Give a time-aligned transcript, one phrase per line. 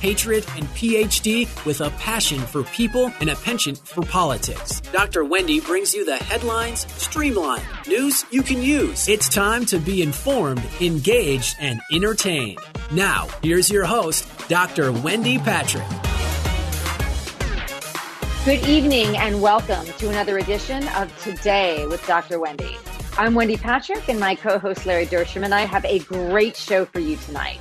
[0.00, 4.80] hatred, and PhD with a passion for people and a penchant for politics.
[4.92, 5.24] Dr.
[5.24, 9.08] Wendy brings you the headlines streamlined, news you can use.
[9.08, 12.58] It's time to be informed, engaged, and entertained.
[12.92, 14.92] Now, here's your host, Dr.
[14.92, 15.86] Wendy Patrick.
[18.44, 22.40] Good evening and welcome to another edition of Today with Dr.
[22.40, 22.76] Wendy.
[23.18, 26.84] I'm Wendy Patrick, and my co host Larry Dersham and I have a great show
[26.84, 27.60] for you tonight.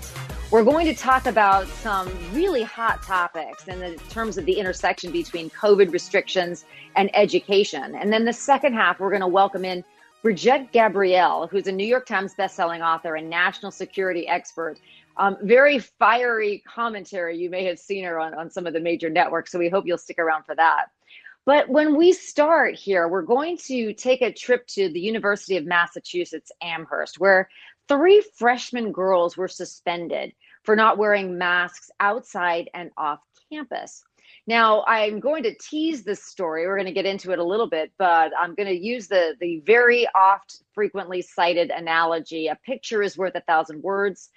[0.49, 5.11] We're going to talk about some really hot topics in the terms of the intersection
[5.11, 6.63] between COVID restrictions
[6.95, 7.95] and education.
[7.95, 9.83] And then the second half, we're going to welcome in
[10.23, 14.79] Brigitte Gabriel, who's a New York Times bestselling author and national security expert.
[15.17, 17.37] Um, very fiery commentary.
[17.37, 19.85] You may have seen her on, on some of the major networks, so we hope
[19.85, 20.85] you'll stick around for that.
[21.47, 25.65] But when we start here, we're going to take a trip to the University of
[25.65, 27.47] Massachusetts Amherst, where
[27.87, 33.19] three freshman girls were suspended for not wearing masks outside and off
[33.51, 34.03] campus.
[34.45, 36.65] Now, I'm going to tease this story.
[36.65, 39.35] We're going to get into it a little bit, but I'm going to use the,
[39.41, 44.29] the very oft frequently cited analogy a picture is worth a thousand words.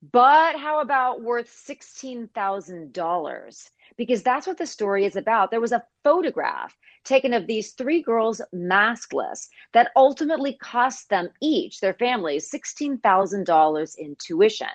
[0.00, 3.70] But how about worth $16,000?
[3.96, 5.50] Because that's what the story is about.
[5.50, 11.80] There was a photograph taken of these three girls maskless that ultimately cost them each,
[11.80, 14.68] their families, $16,000 in tuition.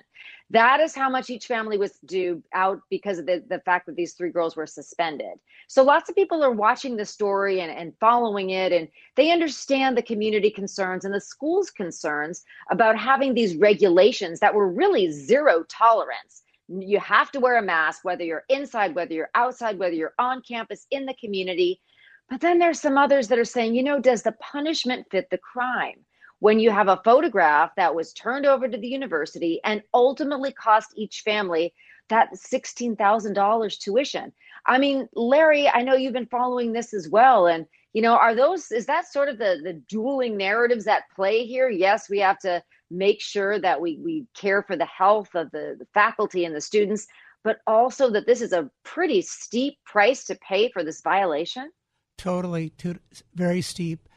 [0.54, 3.96] That is how much each family was due out because of the, the fact that
[3.96, 5.40] these three girls were suspended.
[5.68, 9.98] So lots of people are watching the story and, and following it, and they understand
[9.98, 15.64] the community concerns and the school's concerns about having these regulations that were really zero
[15.70, 16.44] tolerance.
[16.68, 20.44] You have to wear a mask, whether you're inside, whether you're outside, whether you're on
[20.44, 21.82] campus, in the community.
[22.30, 25.40] But then there's some others that are saying, you know, does the punishment fit the
[25.40, 26.06] crime?
[26.44, 30.92] When you have a photograph that was turned over to the university and ultimately cost
[30.98, 31.74] each family
[32.10, 34.34] that $16,000 tuition.
[34.66, 37.48] I mean, Larry, I know you've been following this as well.
[37.48, 41.46] And, you know, are those, is that sort of the, the dueling narratives at play
[41.46, 41.70] here?
[41.70, 42.62] Yes, we have to
[42.92, 46.60] make sure that we, we care for the health of the, the faculty and the
[46.60, 47.08] students,
[47.46, 51.72] but also that this is a pretty steep price to pay for this violation?
[52.18, 53.00] totally too,
[53.34, 54.10] very steep.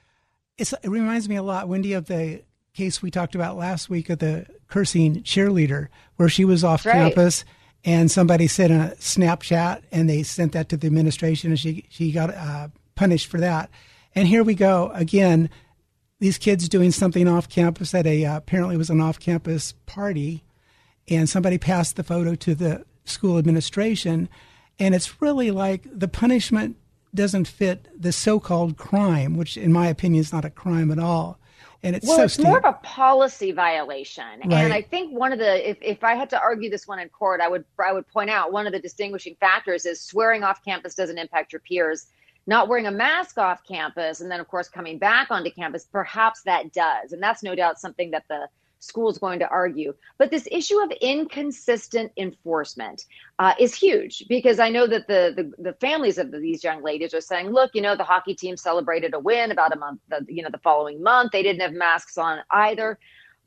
[0.59, 2.43] It's, it reminds me a lot, Wendy, of the
[2.75, 7.45] case we talked about last week of the cursing cheerleader, where she was off campus
[7.85, 12.13] and somebody sent a Snapchat and they sent that to the administration and she she
[12.13, 13.71] got uh, punished for that.
[14.15, 15.49] And here we go again.
[16.19, 20.43] These kids doing something off campus at a uh, apparently was an off campus party,
[21.09, 24.29] and somebody passed the photo to the school administration,
[24.79, 26.77] and it's really like the punishment
[27.17, 31.41] doesn't fit the so-called crime, which, in my opinion, is not a crime at all.
[31.83, 32.47] And it's well, so it's steep.
[32.47, 34.41] more of a policy violation.
[34.45, 34.53] Right.
[34.53, 37.09] And I think one of the, if, if I had to argue this one in
[37.09, 40.65] court, I would I would point out one of the distinguishing factors is swearing off
[40.65, 42.07] campus doesn't impact your peers.
[42.49, 46.43] Not wearing a mask off campus, and then of course coming back onto campus, perhaps
[46.43, 48.49] that does, and that's no doubt something that the
[48.81, 49.95] school is going to argue.
[50.19, 53.05] But this issue of inconsistent enforcement
[53.39, 57.15] uh, is huge because I know that the, the, the families of these young ladies
[57.15, 60.25] are saying, look, you know, the hockey team celebrated a win about a month, the,
[60.29, 61.33] you know, the following month.
[61.33, 62.99] They didn't have masks on either.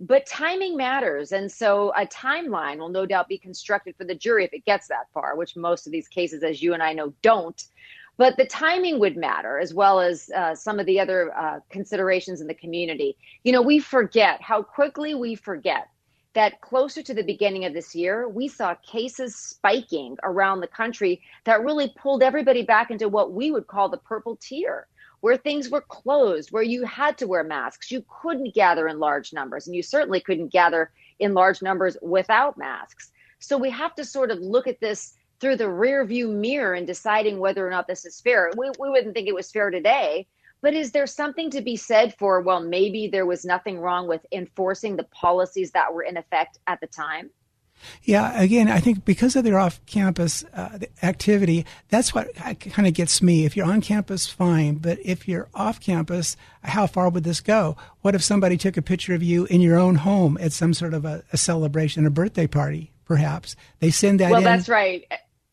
[0.02, 1.34] But timing matters.
[1.34, 4.88] And so a timeline will no doubt be constructed for the jury if it gets
[4.88, 7.62] that far, which most of these cases, as you and I know, don't.
[8.20, 12.42] But the timing would matter as well as uh, some of the other uh, considerations
[12.42, 13.16] in the community.
[13.46, 15.88] You know, we forget how quickly we forget
[16.34, 21.22] that closer to the beginning of this year, we saw cases spiking around the country
[21.46, 24.88] that really pulled everybody back into what we would call the purple tier,
[25.22, 27.90] where things were closed, where you had to wear masks.
[27.90, 32.58] You couldn't gather in large numbers, and you certainly couldn't gather in large numbers without
[32.58, 33.12] masks.
[33.40, 36.86] So we have to sort of look at this through the rear view mirror and
[36.86, 38.52] deciding whether or not this is fair.
[38.58, 40.28] We, we wouldn't think it was fair today,
[40.62, 44.26] but is there something to be said for, well, maybe there was nothing wrong with
[44.32, 47.30] enforcing the policies that were in effect at the time?
[48.04, 52.94] Yeah, again, I think because of their off campus uh, activity, that's what kind of
[52.94, 53.46] gets me.
[53.46, 54.76] If you're on campus, fine.
[54.76, 57.78] But if you're off campus, how far would this go?
[58.02, 60.94] What if somebody took a picture of you in your own home at some sort
[60.94, 62.92] of a, a celebration, a birthday party?
[63.10, 63.58] perhaps.
[63.80, 64.46] They send that well, in.
[64.46, 65.04] that's right.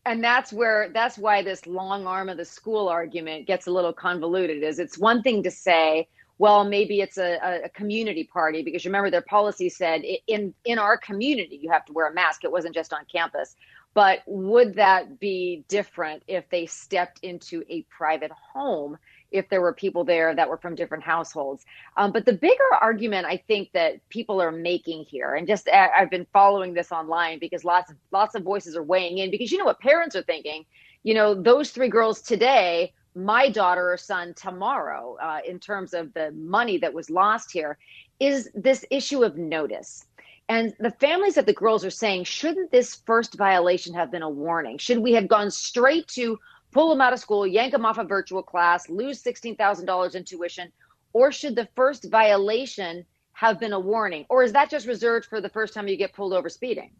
[0.07, 3.91] And that's where that's why this long arm of the school argument gets a little
[3.91, 4.63] convoluted.
[4.63, 6.07] Is it's one thing to say,
[6.37, 10.97] well, maybe it's a, a community party because remember their policy said in in our
[10.97, 12.45] community you have to wear a mask.
[12.45, 13.57] It wasn't just on campus.
[13.93, 18.97] But would that be different if they stepped into a private home
[19.31, 21.65] if there were people there that were from different households.
[21.97, 26.09] Um, but the bigger argument I think that people are making here, and just I've
[26.09, 29.57] been following this online because lots of lots of voices are weighing in because you
[29.57, 30.65] know what parents are thinking.
[31.03, 36.13] You know, those three girls today, my daughter or son tomorrow, uh, in terms of
[36.13, 37.77] the money that was lost here,
[38.19, 40.05] is this issue of notice.
[40.49, 44.29] And the families that the girls are saying, shouldn't this first violation have been a
[44.29, 44.77] warning?
[44.77, 46.39] Should we have gone straight to
[46.71, 50.71] pull them out of school, yank them off a virtual class, lose $16,000 in tuition?
[51.13, 54.25] Or should the first violation have been a warning?
[54.29, 56.91] Or is that just reserved for the first time you get pulled over speeding?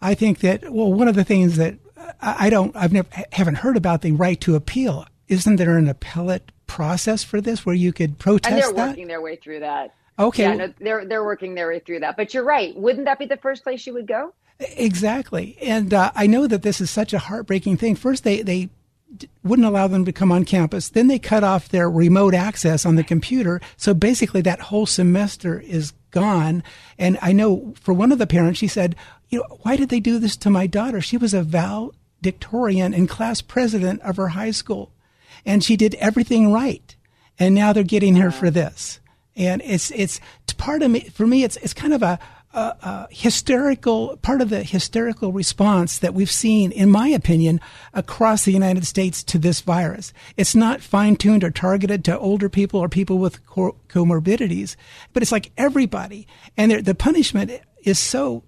[0.00, 1.74] I think that well, one of the things that
[2.20, 5.06] I don't, I've never haven't heard about the right to appeal.
[5.28, 8.52] Isn't there an appellate process for this where you could protest?
[8.52, 8.88] And they're that?
[8.90, 9.94] working their way through that.
[10.18, 12.16] Okay, yeah, no, they're they're working their way through that.
[12.16, 12.74] But you're right.
[12.74, 14.32] Wouldn't that be the first place you would go?
[14.58, 15.58] Exactly.
[15.60, 17.96] And uh, I know that this is such a heartbreaking thing.
[17.96, 18.70] First, they they
[19.44, 20.88] wouldn't allow them to come on campus.
[20.88, 23.60] Then they cut off their remote access on the computer.
[23.76, 26.62] So basically, that whole semester is gone.
[26.98, 28.96] And I know for one of the parents, she said,
[29.28, 31.00] "You know, why did they do this to my daughter?
[31.00, 34.90] She was a valedictorian and class president of her high school,
[35.44, 36.94] and she did everything right.
[37.38, 39.00] And now they're getting her for this."
[39.36, 40.20] And it's it's
[40.56, 41.44] part of me for me.
[41.44, 42.18] It's it's kind of a
[42.54, 47.60] uh, hysterical part of the hysterical response that we've seen, in my opinion,
[47.92, 50.12] across the United States to this virus.
[50.36, 54.76] It's not fine tuned or targeted to older people or people with co- comorbidities,
[55.12, 56.26] but it's like everybody,
[56.56, 57.50] and the punishment
[57.84, 58.44] is so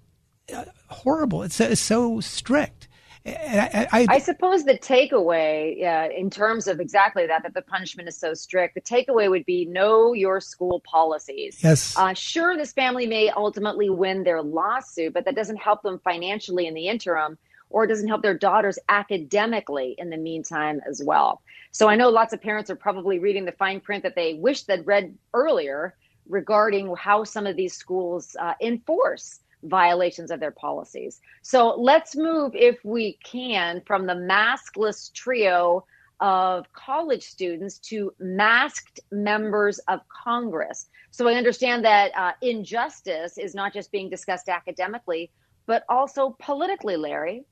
[0.54, 1.42] uh, horrible.
[1.42, 2.77] It's, it's so strict.
[3.26, 8.08] I, I, I, suppose the takeaway, uh, in terms of exactly that, that the punishment
[8.08, 11.58] is so strict, the takeaway would be know your school policies.
[11.62, 11.96] Yes.
[11.96, 16.66] Uh, sure, this family may ultimately win their lawsuit, but that doesn't help them financially
[16.66, 17.38] in the interim,
[17.70, 21.42] or it doesn't help their daughters academically in the meantime as well.
[21.72, 24.62] So I know lots of parents are probably reading the fine print that they wish
[24.62, 25.94] they'd read earlier
[26.28, 31.20] regarding how some of these schools uh, enforce violations of their policies.
[31.42, 35.84] So let's move, if we can, from the maskless trio
[36.20, 40.88] of college students to masked members of Congress.
[41.10, 45.30] So I understand that uh, injustice is not just being discussed academically,
[45.66, 47.44] but also politically, Larry.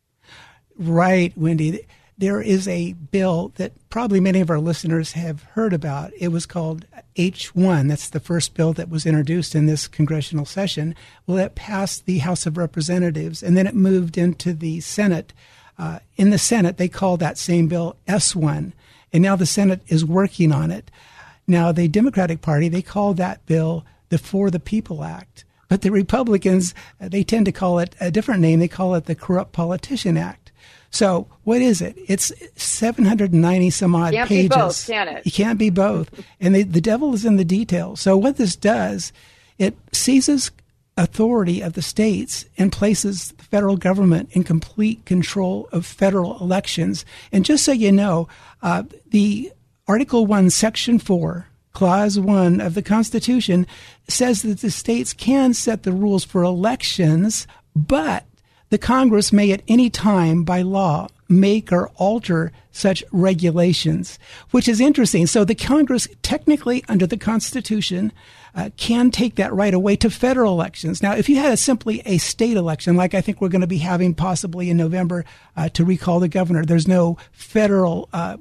[0.78, 1.86] Right, Wendy
[2.18, 6.12] there is a bill that probably many of our listeners have heard about.
[6.18, 6.86] It was called
[7.16, 7.88] H1.
[7.88, 10.94] That's the first bill that was introduced in this congressional session.
[11.26, 15.34] Well, it passed the House of Representatives and then it moved into the Senate.
[15.78, 18.72] Uh, in the Senate, they called that same bill S1.
[19.12, 20.90] And now the Senate is working on it.
[21.46, 25.44] Now, the Democratic Party, they call that bill the For the People Act.
[25.68, 28.58] But the Republicans, they tend to call it a different name.
[28.58, 30.45] They call it the Corrupt Politician Act.
[30.90, 31.96] So what is it?
[32.08, 34.48] It's 790 some odd can't pages.
[34.48, 35.26] Be both, can it?
[35.26, 36.10] You can't be both.
[36.40, 38.00] and the, the devil is in the details.
[38.00, 39.12] So what this does,
[39.58, 40.50] it seizes
[40.96, 47.04] authority of the states and places the federal government in complete control of federal elections.
[47.32, 48.28] And just so you know,
[48.62, 49.52] uh, the
[49.86, 53.66] Article 1, Section 4, Clause 1 of the Constitution
[54.08, 58.24] says that the states can set the rules for elections, but
[58.70, 64.18] the Congress may at any time by law make or alter such regulations,
[64.50, 65.26] which is interesting.
[65.26, 68.12] So the Congress, technically under the Constitution,
[68.54, 71.02] uh, can take that right away to federal elections.
[71.02, 73.66] Now, if you had a, simply a state election, like I think we're going to
[73.66, 75.24] be having possibly in November
[75.56, 78.36] uh, to recall the governor, there's no federal uh,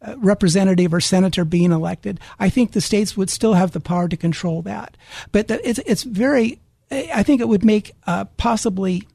[0.00, 2.18] uh representative or senator being elected.
[2.40, 4.96] I think the states would still have the power to control that.
[5.30, 6.58] But the, it's, it's very,
[6.90, 9.06] I think it would make uh, possibly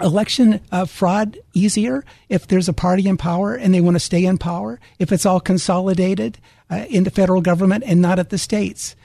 [0.00, 4.24] election uh, fraud easier if there's a party in power and they want to stay
[4.24, 6.38] in power, if it's all consolidated
[6.70, 8.96] uh, in the federal government and not at the states.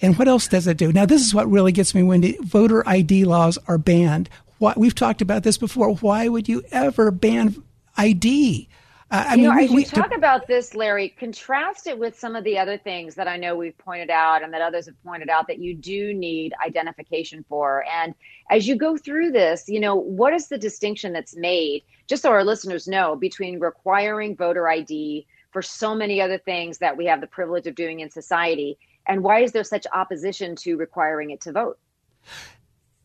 [0.00, 0.92] And what else does it do?
[0.92, 4.28] Now, this is what really gets me when voter ID laws are banned.
[4.58, 5.94] Why, we've talked about this before.
[5.94, 7.62] Why would you ever ban
[7.96, 8.68] ID?
[9.10, 11.88] Uh, I you mean, know, we, as you we, talk to, about this, Larry, contrast
[11.88, 14.62] it with some of the other things that I know we've pointed out and that
[14.62, 17.84] others have pointed out that you do need identification for.
[17.92, 18.14] And
[18.50, 22.30] as you go through this, you know, what is the distinction that's made, just so
[22.30, 27.20] our listeners know, between requiring voter ID for so many other things that we have
[27.20, 31.40] the privilege of doing in society, and why is there such opposition to requiring it
[31.40, 31.78] to vote?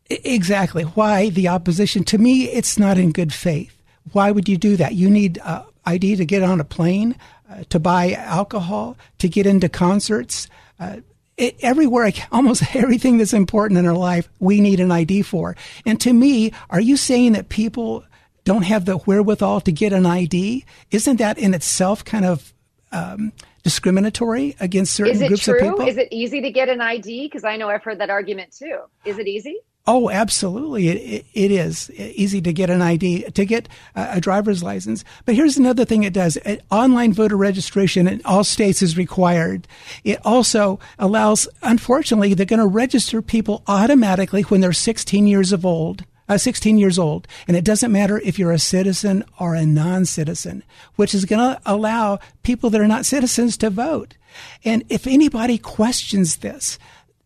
[0.08, 0.84] Exactly.
[0.84, 2.04] Why the opposition?
[2.04, 3.82] To me, it's not in good faith.
[4.12, 4.94] Why would you do that?
[4.94, 7.16] You need uh, ID to get on a plane,
[7.50, 10.48] uh, to buy alcohol, to get into concerts.
[10.78, 10.98] Uh,
[11.36, 15.56] it, everywhere, almost everything that's important in our life, we need an ID for.
[15.84, 18.04] And to me, are you saying that people
[18.44, 20.64] don't have the wherewithal to get an ID?
[20.90, 22.52] Isn't that in itself kind of
[22.92, 25.56] um, discriminatory against certain groups true?
[25.56, 25.88] of people?
[25.88, 27.26] Is it easy to get an ID?
[27.26, 28.78] Because I know I've heard that argument too.
[29.04, 29.58] Is it easy?
[29.88, 30.88] Oh, absolutely.
[30.88, 35.04] It, it, it is easy to get an ID, to get a, driver's license.
[35.24, 36.36] But here's another thing it does.
[36.70, 39.68] online voter registration in all states is required.
[40.02, 45.64] It also allows, unfortunately, they're going to register people automatically when they're 16 years of
[45.64, 46.04] old.
[46.28, 47.28] Uh, 16 years old.
[47.46, 50.64] And it doesn't matter if you're a citizen or a non-citizen,
[50.96, 54.16] which is going to allow people that are not citizens to vote.
[54.64, 56.80] And if anybody questions this,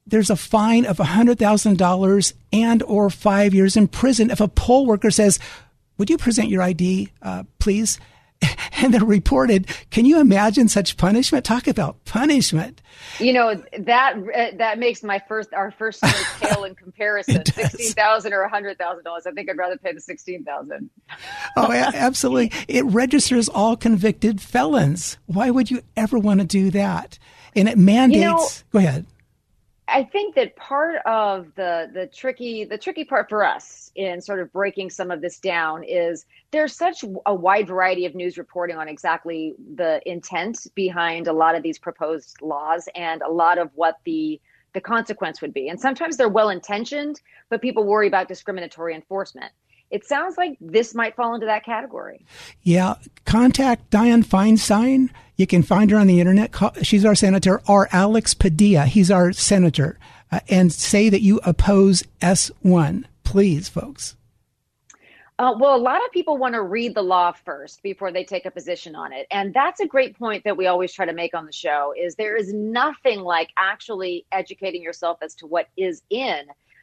[0.07, 5.11] there's a fine of $100,000 and or five years in prison if a poll worker
[5.11, 5.39] says,
[5.99, 7.99] would you present your ID, uh, please?
[8.83, 9.67] And they're reported.
[9.91, 11.45] Can you imagine such punishment?
[11.45, 12.81] Talk about punishment.
[13.19, 16.03] You know that uh, that makes my first our first
[16.41, 17.45] pale in comparison.
[17.45, 19.27] Sixteen thousand or hundred thousand dollars.
[19.27, 20.89] I think I'd rather pay the sixteen thousand.
[21.59, 22.53] oh, absolutely!
[22.69, 25.19] It registers all convicted felons.
[25.27, 27.19] Why would you ever want to do that?
[27.55, 28.19] And it mandates.
[28.19, 29.07] You know, go ahead.
[29.91, 34.41] I think that part of the the tricky the tricky part for us in sort
[34.41, 38.77] of breaking some of this down is there's such a wide variety of news reporting
[38.77, 43.71] on exactly the intent behind a lot of these proposed laws and a lot of
[43.75, 44.41] what the
[44.73, 45.69] the consequence would be.
[45.69, 49.53] And sometimes they're well intentioned, but people worry about discriminatory enforcement.
[49.91, 52.25] It sounds like this might fall into that category.
[52.63, 52.95] Yeah,
[53.25, 56.55] contact Dianne Feinstein you can find her on the internet.
[56.83, 58.85] She's our senator, or Alex Padilla.
[58.85, 59.99] He's our senator.
[60.31, 63.05] Uh, and say that you oppose S1.
[63.25, 64.17] Please, folks.
[65.39, 68.45] Uh, well, a lot of people want to read the law first before they take
[68.45, 69.27] a position on it.
[69.31, 72.15] And that's a great point that we always try to make on the show is
[72.17, 76.43] there is nothing like actually educating yourself as to what is in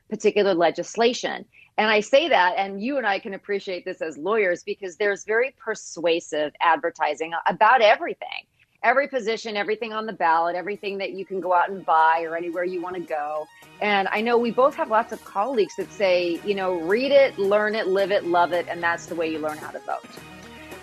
[0.09, 1.45] particular legislation.
[1.77, 5.23] And I say that, and you and I can appreciate this as lawyers because there's
[5.23, 8.45] very persuasive advertising about everything
[8.83, 12.35] every position, everything on the ballot, everything that you can go out and buy or
[12.35, 13.47] anywhere you want to go.
[13.81, 17.37] And I know we both have lots of colleagues that say, you know, read it,
[17.37, 20.07] learn it, live it, love it, and that's the way you learn how to vote.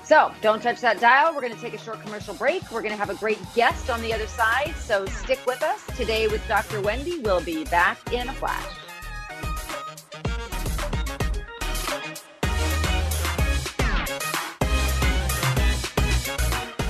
[0.05, 1.35] So don't touch that dial.
[1.35, 2.71] We're going to take a short commercial break.
[2.71, 4.75] We're going to have a great guest on the other side.
[4.79, 5.87] So stick with us.
[5.97, 6.83] Today with Dr.
[6.83, 8.84] Wendy, we'll be back in a flash.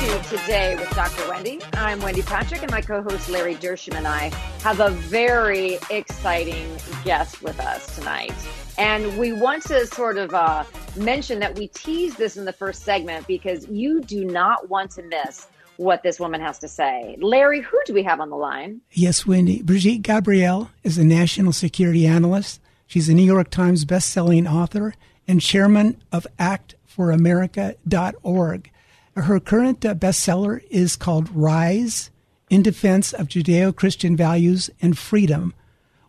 [0.00, 1.28] to Today with Dr.
[1.28, 1.60] Wendy.
[1.74, 4.30] I'm Wendy Patrick, and my co host Larry Dersham and I
[4.62, 8.32] have a very exciting guest with us tonight.
[8.78, 10.64] And we want to sort of uh,
[10.96, 15.02] mention that we teased this in the first segment because you do not want to
[15.02, 17.18] miss what this woman has to say.
[17.20, 18.80] Larry, who do we have on the line?
[18.92, 19.60] Yes, Wendy.
[19.60, 22.58] Brigitte Gabriel is a national security analyst.
[22.86, 24.94] She's a New York Times best-selling author
[25.28, 28.70] and chairman of actforamerica.org.
[29.16, 32.10] Her current uh, bestseller is called Rise
[32.48, 35.52] in Defense of Judeo Christian Values and Freedom.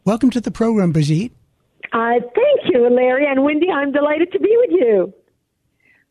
[0.05, 1.31] Welcome to the program, Brigitte.
[1.91, 3.69] Uh, thank you, Larry and Wendy.
[3.69, 5.13] I'm delighted to be with you.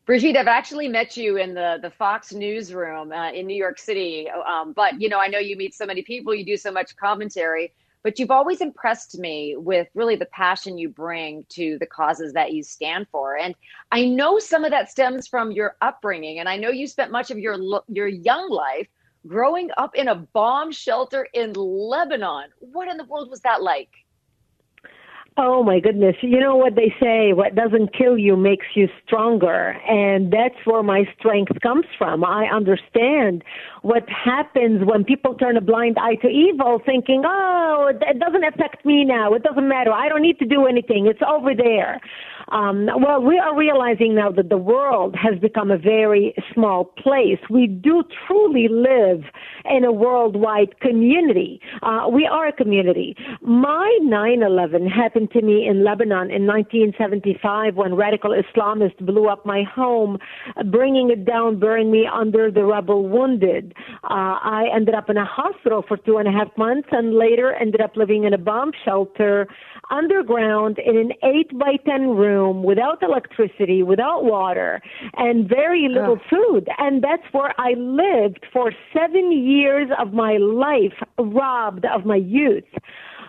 [0.05, 4.27] Brigitte, I've actually met you in the, the Fox newsroom uh, in New York City.
[4.29, 6.95] Um, but, you know, I know you meet so many people, you do so much
[6.97, 7.71] commentary
[8.03, 12.53] but you've always impressed me with really the passion you bring to the causes that
[12.53, 13.37] you stand for.
[13.37, 13.55] And
[13.91, 16.39] i know some of that stems from your upbringing.
[16.39, 18.87] And i know you spent much of your your young life
[19.27, 22.49] growing up in a bomb shelter in lebanon.
[22.59, 23.89] What in the world was that like
[25.37, 26.17] Oh my goodness.
[26.21, 29.77] You know what they say, what doesn't kill you makes you stronger.
[29.87, 32.25] And that's where my strength comes from.
[32.25, 33.43] I understand
[33.81, 38.85] what happens when people turn a blind eye to evil thinking, oh, it doesn't affect
[38.85, 39.33] me now.
[39.33, 39.93] It doesn't matter.
[39.93, 41.07] I don't need to do anything.
[41.07, 42.01] It's over there.
[42.51, 47.39] Um, well, we are realizing now that the world has become a very small place.
[47.49, 49.23] We do truly live
[49.63, 51.61] in a worldwide community.
[51.81, 53.15] Uh, we are a community.
[53.41, 59.63] My 9/11 happened to me in Lebanon in 1975 when radical Islamists blew up my
[59.63, 60.17] home,
[60.71, 63.73] bringing it down, burying me under the rubble, wounded.
[64.03, 67.53] Uh, I ended up in a hospital for two and a half months, and later
[67.53, 69.47] ended up living in a bomb shelter
[69.89, 74.81] underground in an eight by ten room without electricity, without water,
[75.17, 76.29] and very little oh.
[76.29, 76.67] food.
[76.77, 82.63] And that's where I lived for seven years of my life, robbed of my youth.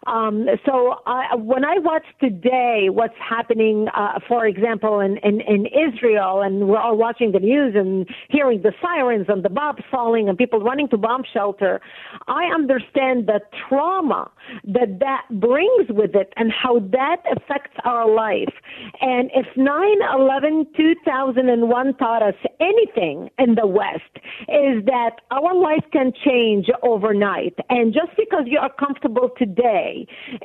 [0.06, 5.66] Um, so I, when I watch today what's happening, uh, for example, in, in, in
[5.66, 10.28] Israel, and we're all watching the news and hearing the sirens and the bombs falling
[10.28, 11.80] and people running to bomb shelter,
[12.26, 14.30] I understand the trauma
[14.64, 18.52] that that brings with it and how that affects our life.
[19.00, 24.16] And if 9/11 2001 taught us anything in the West,
[24.48, 27.54] is that our life can change overnight.
[27.70, 29.91] And just because you are comfortable today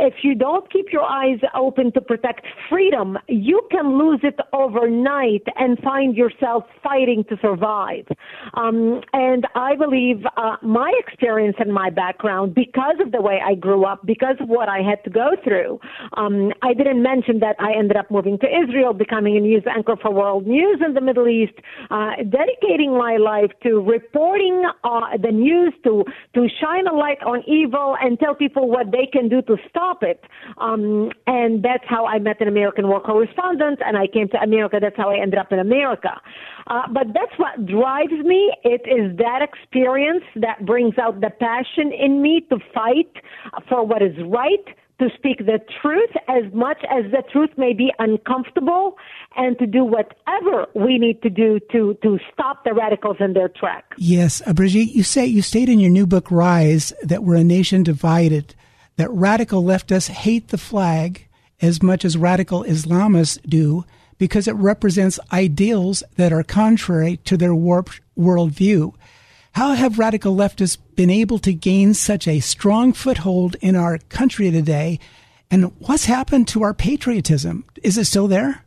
[0.07, 5.43] if you don't keep your eyes open to protect freedom, you can lose it overnight
[5.55, 8.05] and find yourself fighting to survive.
[8.53, 13.55] Um, and I believe uh, my experience and my background, because of the way I
[13.55, 15.79] grew up, because of what I had to go through,
[16.21, 19.95] um, I didn't mention that I ended up moving to Israel, becoming a news anchor
[20.01, 21.57] for World News in the Middle East,
[21.89, 26.03] uh, dedicating my life to reporting uh, the news, to
[26.35, 29.62] to shine a light on evil and tell people what they can do do to
[29.70, 30.24] stop it.
[30.58, 34.77] Um, and that's how I met an American war correspondent, and I came to America.
[34.82, 36.22] That's how I ended up in America.
[36.67, 38.53] Uh, but that's what drives me.
[38.63, 43.12] It is that experience that brings out the passion in me to fight
[43.70, 44.65] for what is right
[45.00, 48.98] to speak the truth as much as the truth may be uncomfortable
[49.36, 53.48] and to do whatever we need to do to, to stop the radicals in their
[53.48, 53.94] track.
[53.98, 57.44] Yes, uh, Brigitte, you say you state in your new book Rise that we're a
[57.44, 58.56] nation divided
[58.97, 61.27] that radical leftists hate the flag
[61.61, 63.85] as much as radical Islamists do
[64.17, 68.93] because it represents ideals that are contrary to their warped worldview.
[69.53, 74.51] How have radical leftists been able to gain such a strong foothold in our country
[74.51, 74.99] today?
[75.49, 77.65] And what's happened to our patriotism?
[77.81, 78.63] Is it still there?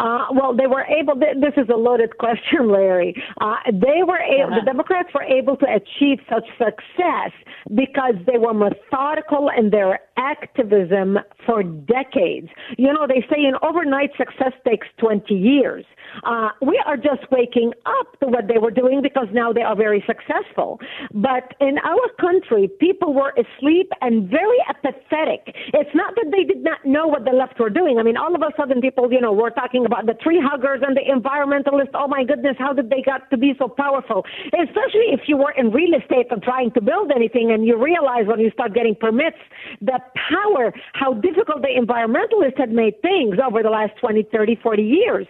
[0.00, 1.14] Uh, well, they were able.
[1.14, 3.14] This is a loaded question, Larry.
[3.40, 4.52] Uh, they were able.
[4.52, 4.60] Uh-huh.
[4.60, 7.32] The Democrats were able to achieve such success
[7.74, 12.48] because they were methodical in their activism for decades.
[12.78, 15.84] You know, they say an overnight success takes 20 years.
[16.24, 19.76] Uh, we are just waking up to what they were doing because now they are
[19.76, 20.78] very successful.
[21.12, 25.54] But in our country, people were asleep and very apathetic.
[25.72, 27.98] It's not that they did not know what the left were doing.
[27.98, 30.82] I mean, all of a sudden, people, you know, were talking about the tree huggers
[30.86, 31.94] and the environmentalists.
[31.94, 34.24] Oh my goodness, how did they got to be so powerful?
[34.46, 38.26] Especially if you were in real estate and trying to build anything and you realize
[38.26, 39.36] when you start getting permits
[39.80, 44.82] the power, how difficult the environmentalists had made things over the last 20, 30, 40
[44.82, 45.26] years.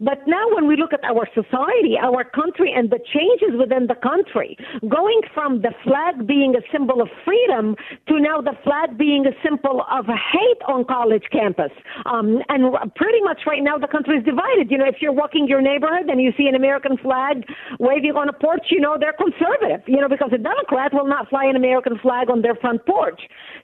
[0.00, 3.94] But now when we look at our society, our country and the changes within the
[3.94, 4.56] country,
[4.88, 7.76] going from the flag being a symbol of freedom
[8.08, 11.70] to now the flag being a symbol of hate on college campus.
[12.06, 14.70] Um, and pretty much right now the country is divided.
[14.70, 17.46] You know, if you're walking your neighborhood and you see an American flag
[17.78, 19.86] waving on a porch, you know they're conservative.
[19.86, 23.20] You know, because a Democrat will not fly an American flag on their front porch.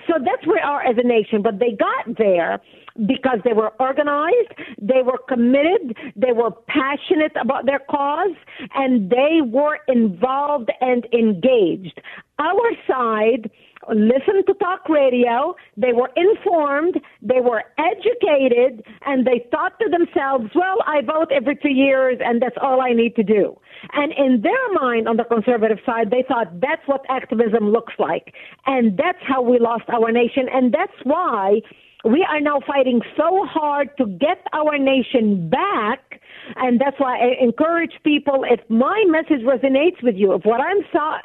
[0.06, 1.42] So that's where we are as a nation.
[1.42, 2.60] But they got there
[3.06, 8.36] because they were organized, they were committed, they were passionate about their cause,
[8.74, 12.00] and they were involved and engaged.
[12.38, 13.50] Our side
[13.88, 20.50] listened to talk radio, they were informed, they were educated, and they thought to themselves,
[20.54, 23.58] well, I vote every two years and that's all I need to do.
[23.94, 28.34] And in their mind, on the conservative side, they thought that's what activism looks like.
[28.66, 30.46] And that's how we lost our nation.
[30.52, 31.60] And that's why
[32.04, 36.20] we are now fighting so hard to get our nation back.
[36.56, 40.78] And that's why I encourage people, if my message resonates with you, if what I'm,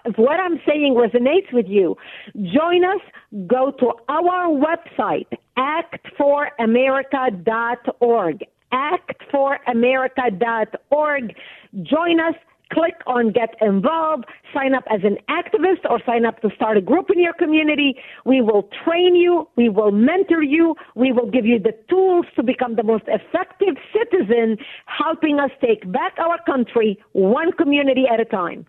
[0.06, 1.96] if what I'm saying resonates with you,
[2.36, 3.02] join us,
[3.48, 11.36] go to our website, actforamerica.org, actforamerica.org.
[11.84, 12.36] Join us,
[12.72, 16.82] click on get involved, sign up as an activist or sign up to start a
[16.82, 17.98] group in your community.
[18.26, 19.48] We will train you.
[19.56, 20.76] We will mentor you.
[20.96, 25.90] We will give you the tools to become the most effective citizen, helping us take
[25.92, 28.66] back our country one community at a time.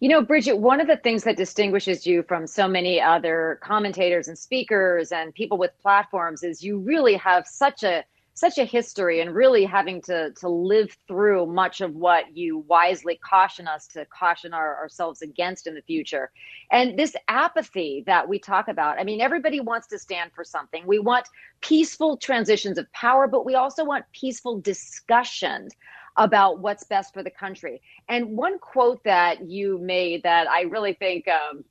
[0.00, 4.26] You know, Brigitte, one of the things that distinguishes you from so many other commentators
[4.26, 9.20] and speakers and people with platforms is you really have such a such a history
[9.20, 14.06] and really having to to live through much of what you wisely caution us to
[14.06, 16.30] caution our, ourselves against in the future.
[16.70, 20.86] And this apathy that we talk about, I mean, everybody wants to stand for something.
[20.86, 21.28] We want
[21.60, 25.68] peaceful transitions of power, but we also want peaceful discussion
[26.16, 27.80] about what's best for the country.
[28.08, 31.64] And one quote that you made that I really think um,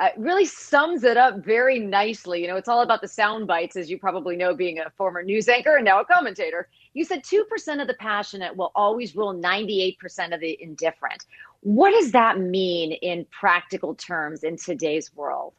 [0.00, 2.42] uh, really sums it up very nicely.
[2.42, 5.22] You know, it's all about the sound bites, as you probably know, being a former
[5.22, 6.68] news anchor and now a commentator.
[6.94, 11.24] You said 2% of the passionate will always rule 98% of the indifferent.
[11.60, 15.54] What does that mean in practical terms in today's world?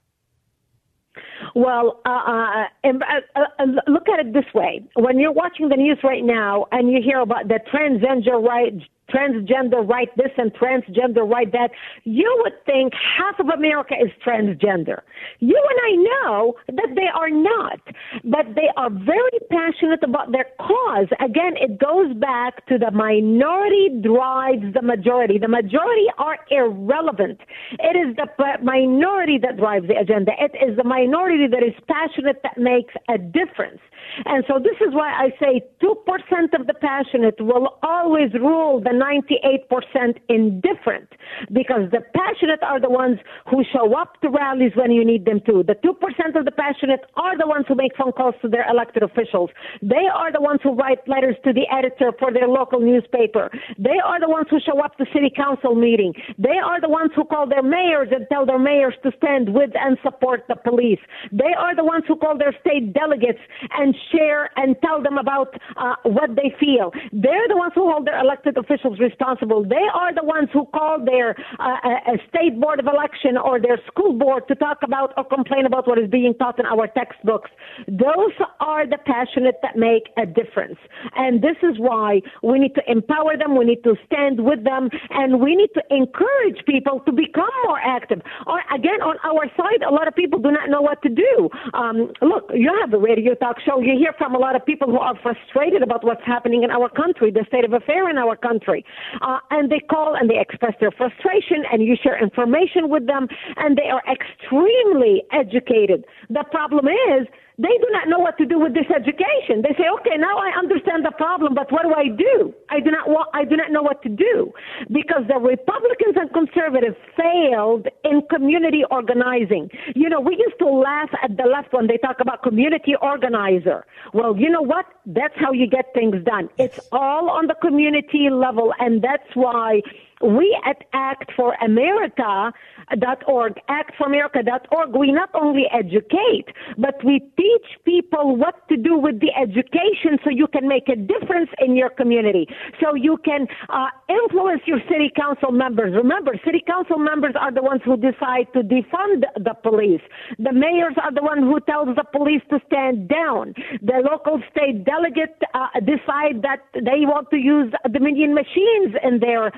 [1.56, 4.84] Well, uh, uh, uh, uh, look at it this way.
[4.96, 8.74] When you're watching the news right now and you hear about the transgender right,
[9.10, 11.72] transgender right this and transgender right that,
[12.04, 15.02] you would think half of America is transgender.
[15.40, 17.80] You and I know that they are not,
[18.24, 21.08] but they are very passionate about their cause.
[21.24, 25.38] Again, it goes back to the minority drives the majority.
[25.38, 27.42] The majority are irrelevant.
[27.80, 28.28] It is the
[28.64, 30.32] minority that drives the agenda.
[30.40, 33.80] It is the minority that is passionate that makes a difference.
[34.26, 38.95] And so this is why I say 2% of the passionate will always rule the
[39.02, 41.10] 98% indifferent
[41.52, 45.42] because the passionate are the ones who show up to rallies when you need them
[45.46, 45.64] to.
[45.64, 49.04] The 2% of the passionate are the ones who make phone calls to their elected
[49.04, 49.50] officials.
[49.82, 53.50] They are the ones who write letters to the editor for their local newspaper.
[53.78, 56.14] They are the ones who show up to city council meeting.
[56.38, 59.72] They are the ones who call their mayors and tell their mayors to stand with
[59.76, 61.00] and support the police.
[61.32, 63.40] They are the ones who call their state delegates
[63.72, 66.92] and share and tell them about uh, what they feel.
[67.12, 69.64] They're the ones who hold their elected officials responsible.
[69.64, 74.14] They are the ones who call their uh, state board of election or their school
[74.14, 77.50] board to talk about or complain about what is being taught in our textbooks.
[77.88, 80.78] Those are the passionate that make a difference.
[81.16, 84.90] And this is why we need to empower them, we need to stand with them,
[85.12, 88.22] and we need to encourage people to become more active.
[88.48, 91.50] Or again, on our side, a lot of people do not know what to do.
[91.74, 93.80] Um, look, you have a radio talk show.
[93.80, 96.90] You hear from a lot of people who are frustrated about what's happening in our
[96.90, 98.75] country, the state of affair in our country.
[99.22, 103.28] Uh, and they call and they express their frustration, and you share information with them,
[103.58, 106.06] and they are extremely educated.
[106.30, 109.64] The problem is, they do not know what to do with this education.
[109.64, 112.54] They say, okay, now I understand the problem, but what do I do?
[112.70, 114.52] I do not want, I do not know what to do
[114.92, 119.70] because the Republicans and conservatives failed in community organizing.
[119.96, 123.86] You know, we used to laugh at the left when they talk about community organizer.
[124.14, 124.86] Well, you know what?
[125.06, 126.50] That's how you get things done.
[126.58, 129.82] It's all on the community level, and that's why
[130.22, 136.46] we at Act for America.org, actforamerica.org, we not only educate,
[136.78, 140.96] but we teach people what to do with the education so you can make a
[140.96, 142.48] difference in your community.
[142.82, 145.94] So you can uh, influence your city council members.
[145.96, 150.02] Remember, city council members are the ones who decide to defund the police.
[150.40, 153.54] The mayors are the ones who tells the police to stand down.
[153.82, 159.52] The local state delegate uh, decide that they want to use Dominion machines in their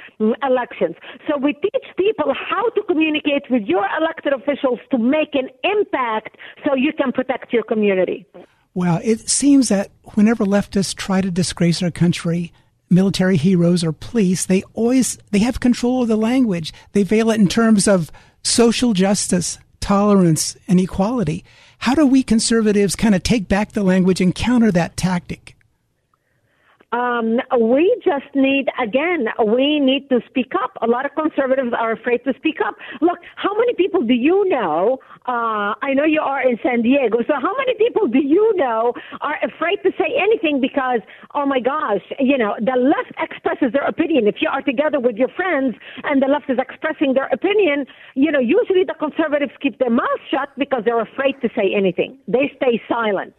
[0.47, 0.95] elections.
[1.27, 6.37] So we teach people how to communicate with your elected officials to make an impact
[6.65, 8.25] so you can protect your community.
[8.73, 12.53] Well, it seems that whenever leftists try to disgrace our country,
[12.89, 16.73] military heroes or police, they always they have control of the language.
[16.93, 18.11] They veil it in terms of
[18.43, 21.43] social justice, tolerance, and equality.
[21.79, 25.56] How do we conservatives kind of take back the language and counter that tactic?
[26.93, 30.71] Um, we just need, again, we need to speak up.
[30.81, 32.75] A lot of conservatives are afraid to speak up.
[33.01, 34.99] Look, how many people do you know?
[35.27, 37.17] Uh, I know you are in San Diego.
[37.27, 41.01] So how many people do you know are afraid to say anything because,
[41.35, 44.25] oh my gosh, you know, the left expresses their opinion.
[44.25, 48.31] If you are together with your friends and the left is expressing their opinion, you
[48.31, 52.17] know, usually the conservatives keep their mouths shut because they're afraid to say anything.
[52.29, 53.33] They stay silent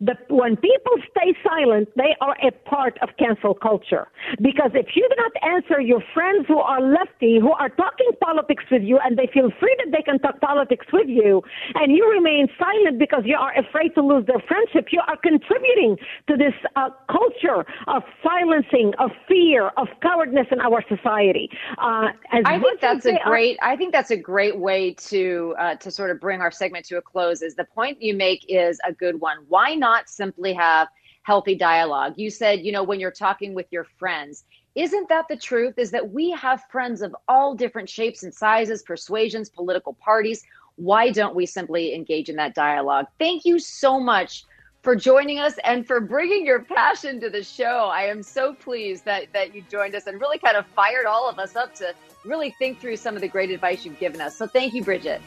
[0.00, 4.08] the, when people stay silent, they are a part of cancel culture.
[4.42, 8.64] Because if you do not answer your friends who are lefty, who are talking politics
[8.70, 11.42] with you, and they feel free that they can talk politics with you,
[11.74, 15.96] and you remain silent because you are afraid to lose their friendship, you are contributing
[16.28, 21.50] to this uh, culture of silencing, of fear, of cowardness in our society.
[21.78, 23.58] Uh, I think that's a great.
[23.60, 26.84] Are, I think that's a great way to uh, to sort of bring our segment
[26.86, 27.42] to a close.
[27.42, 29.38] Is the point you make is a good one.
[29.48, 30.88] Why not simply have
[31.22, 32.14] healthy dialogue?
[32.16, 35.78] You said, you know, when you're talking with your friends, isn't that the truth?
[35.78, 40.44] Is that we have friends of all different shapes and sizes, persuasions, political parties.
[40.76, 43.06] Why don't we simply engage in that dialogue?
[43.18, 44.44] Thank you so much
[44.82, 47.90] for joining us and for bringing your passion to the show.
[47.92, 51.28] I am so pleased that, that you joined us and really kind of fired all
[51.28, 51.92] of us up to
[52.24, 54.36] really think through some of the great advice you've given us.
[54.36, 55.22] So thank you, Brigitte.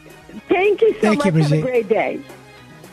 [0.47, 1.33] Thank you so thank much.
[1.33, 2.21] You, Have a great day.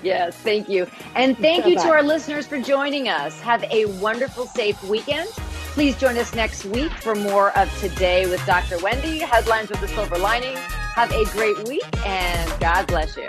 [0.02, 0.86] Yes, thank you.
[1.14, 1.68] And thank Bye-bye.
[1.68, 3.40] you to our listeners for joining us.
[3.40, 5.28] Have a wonderful, safe weekend.
[5.28, 8.78] Please join us next week for more of Today with Dr.
[8.78, 10.56] Wendy, Headlines with the Silver Lining.
[10.56, 13.28] Have a great week and God bless you.